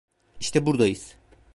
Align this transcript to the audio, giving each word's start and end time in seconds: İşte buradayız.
İşte 0.39 0.65
buradayız. 0.65 1.15